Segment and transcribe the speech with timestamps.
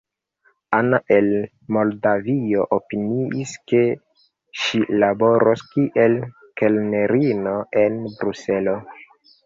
[0.77, 1.27] Ana el
[1.77, 3.83] Moldavio opiniis, ke
[4.65, 6.19] ŝi laboros kiel
[6.63, 8.81] kelnerino en Bruselo.